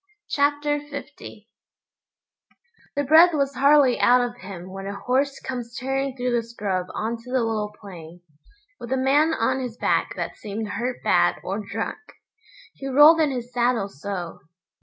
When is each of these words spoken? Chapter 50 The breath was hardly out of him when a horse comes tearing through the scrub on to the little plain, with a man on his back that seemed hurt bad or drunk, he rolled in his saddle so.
Chapter 0.29 0.79
50 0.79 1.47
The 2.95 3.03
breath 3.03 3.35
was 3.35 3.53
hardly 3.53 3.99
out 3.99 4.19
of 4.21 4.37
him 4.41 4.71
when 4.71 4.87
a 4.87 4.95
horse 4.99 5.39
comes 5.39 5.77
tearing 5.77 6.17
through 6.17 6.31
the 6.31 6.41
scrub 6.41 6.87
on 6.95 7.17
to 7.17 7.31
the 7.31 7.43
little 7.43 7.71
plain, 7.79 8.21
with 8.79 8.91
a 8.91 8.97
man 8.97 9.31
on 9.35 9.59
his 9.61 9.77
back 9.77 10.15
that 10.15 10.37
seemed 10.37 10.69
hurt 10.69 11.03
bad 11.03 11.35
or 11.43 11.59
drunk, 11.63 11.99
he 12.73 12.87
rolled 12.87 13.21
in 13.21 13.29
his 13.29 13.53
saddle 13.53 13.89
so. 13.89 14.39